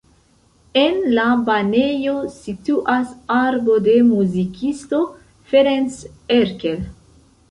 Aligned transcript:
En 0.83 0.95
la 1.17 1.25
banejo 1.49 2.13
situas 2.37 3.11
arbo 3.35 3.77
de 3.89 3.93
muzikisto 4.07 5.01
Ferenc 5.51 6.01
Erkel. 6.39 6.83